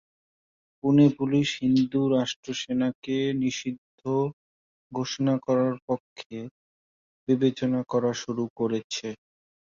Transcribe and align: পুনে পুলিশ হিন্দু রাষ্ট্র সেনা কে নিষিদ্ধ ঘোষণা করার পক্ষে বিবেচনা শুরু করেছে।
পুনে 0.77 1.05
পুলিশ 1.17 1.47
হিন্দু 1.61 2.01
রাষ্ট্র 2.15 2.49
সেনা 2.61 2.89
কে 3.03 3.17
নিষিদ্ধ 3.41 3.99
ঘোষণা 4.91 5.35
করার 5.45 5.75
পক্ষে 5.87 6.37
বিবেচনা 7.27 7.79
শুরু 8.21 8.43
করেছে। 8.59 9.07